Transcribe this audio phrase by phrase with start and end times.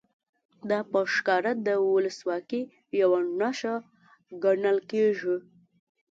[0.69, 2.63] دا په ښکاره د ولسواکۍ
[3.01, 3.75] یوه نښه
[4.43, 5.35] ګڼل کېږي.